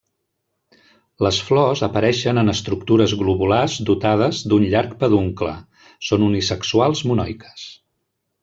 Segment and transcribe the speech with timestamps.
[1.25, 5.55] Les flors apareixen en estructures globulars dotades d'un llarg peduncle,
[6.11, 7.69] són unisexuals monoiques.